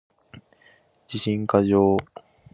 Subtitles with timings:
[1.07, 1.77] 自信過剰